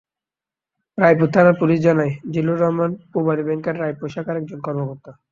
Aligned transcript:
রায়পুর 0.97 1.29
থানার 1.33 1.55
পুলিশ 1.61 1.79
জানায়, 1.87 2.13
জিল্লুর 2.33 2.61
রহমান 2.61 2.91
পূবালী 3.11 3.43
ব্যাংকের 3.47 3.75
রায়পুর 3.79 4.09
শাখার 4.13 4.39
একজন 4.41 4.59
কর্মকর্তা। 4.65 5.11